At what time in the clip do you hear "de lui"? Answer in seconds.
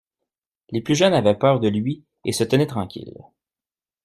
1.59-2.03